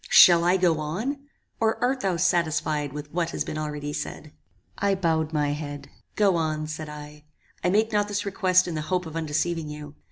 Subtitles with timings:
[0.09, 1.27] Shall I go on?
[1.59, 4.33] or art thou satisfied with what has been already said?"
[4.79, 5.91] I bowed my head.
[6.15, 7.25] "Go on," said I.
[7.63, 9.93] "I make not this request in the hope of undeceiving you.